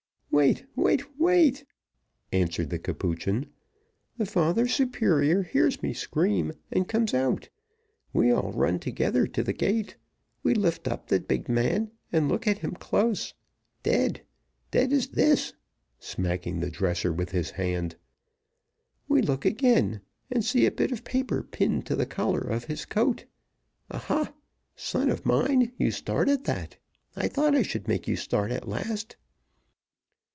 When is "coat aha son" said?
22.85-25.09